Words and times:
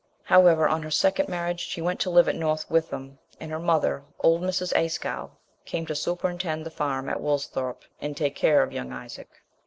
However, 0.23 0.67
on 0.67 0.81
her 0.81 0.89
second 0.89 1.29
marriage 1.29 1.59
she 1.59 1.79
went 1.79 1.99
to 1.99 2.09
live 2.09 2.27
at 2.27 2.33
North 2.35 2.71
Witham, 2.71 3.19
and 3.39 3.51
her 3.51 3.59
mother, 3.59 4.03
old 4.21 4.41
Mrs. 4.41 4.73
Ayscough, 4.75 5.29
came 5.63 5.85
to 5.85 5.93
superintend 5.93 6.65
the 6.65 6.71
farm 6.71 7.07
at 7.07 7.21
Woolsthorpe, 7.21 7.85
and 8.01 8.17
take 8.17 8.33
care 8.33 8.63
of 8.63 8.73
young 8.73 8.91
Isaac. 8.91 9.29